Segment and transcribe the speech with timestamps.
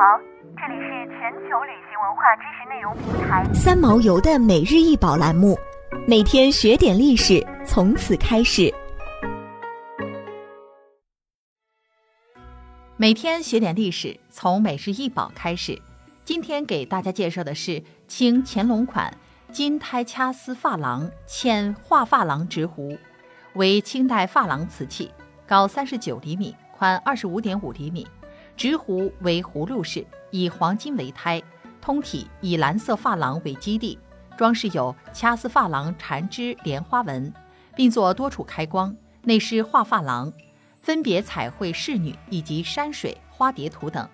[0.00, 0.18] 好，
[0.56, 5.58] 这里是全球旅行文化知识内容平台三毛游的每日一宝栏目，
[6.08, 8.72] 每天学点历史，从此开始。
[12.96, 15.78] 每天学点历史，从每日一宝开始。
[16.24, 19.14] 今天给大家介绍的是清乾隆款
[19.52, 22.96] 金胎掐丝珐琅嵌画珐琅直壶，
[23.52, 25.10] 为清代珐琅瓷器，
[25.46, 28.06] 高三十九厘米，宽二十五点五厘米。
[28.60, 31.42] 直壶为葫芦式，以黄金为胎，
[31.80, 33.98] 通体以蓝色珐琅为基地，
[34.36, 37.32] 装饰有掐丝珐琅缠枝莲花纹，
[37.74, 40.30] 并做多处开光，内饰画珐琅，
[40.74, 44.06] 分别彩绘仕女以及山水、花蝶图等。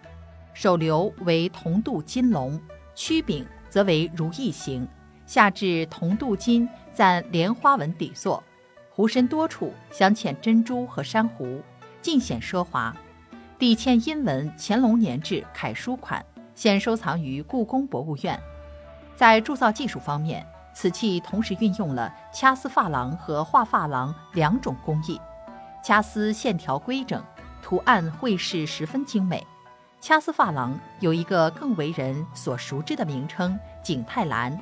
[0.55, 2.57] 手流为铜镀金龙，
[2.95, 4.87] 曲柄则为如意形，
[5.27, 8.41] 下至铜镀金簪莲花纹底座，
[8.91, 11.61] 壶身多处镶嵌珍珠和珊瑚，
[12.01, 12.97] 尽显奢华。
[13.59, 16.23] 底嵌阴文“乾隆年制”楷书款，
[16.55, 18.39] 现收藏于故宫博物院。
[19.15, 25.19] 在铸造技术方面，此器同时运用了掐丝珐琅和画珐琅两种工艺。
[25.83, 27.25] 掐丝线条规整，
[27.63, 29.45] 图案绘饰十分精美。
[30.03, 34.55] 掐丝珐琅有一个更为人所熟知的名称——景泰蓝，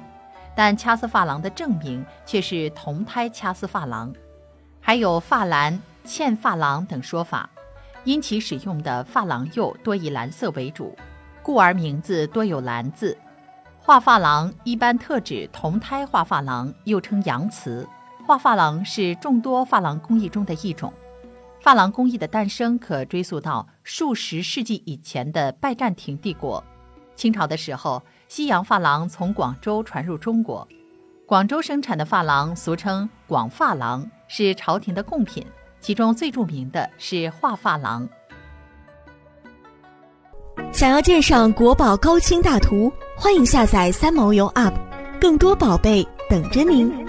[0.54, 4.14] 但掐丝珐琅的正名却是铜胎掐丝珐琅，
[4.80, 7.50] 还有珐蓝、嵌珐琅等说法。
[8.04, 10.94] 因其使用的珐琅釉多以蓝色为主，
[11.42, 13.16] 故而名字多有“蓝”字。
[13.80, 17.86] 画珐琅一般特指铜胎画珐琅，又称洋瓷。
[18.26, 20.92] 画珐琅是众多珐琅工艺中的一种。
[21.62, 26.62] 珐琅工艺的诞生可追溯到数十世纪以前的拜占庭帝国。
[27.16, 30.66] 清朝的时候，西洋珐琅从广州传入中国，
[31.26, 35.46] 广州生产的珐琅俗称广珐琅，是朝廷的贡品。
[35.84, 38.08] 其中最著名的是画珐琅。
[40.72, 44.72] 想要鉴赏国宝高清大图，欢迎下载三毛游 App，
[45.20, 47.03] 更多宝贝等着您。